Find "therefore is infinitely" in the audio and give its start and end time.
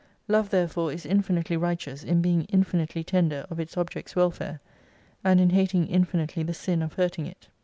0.49-1.55